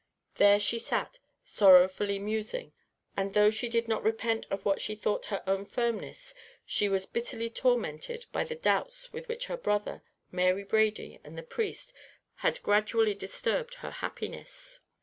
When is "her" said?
5.27-5.43, 9.45-9.57, 13.85-13.91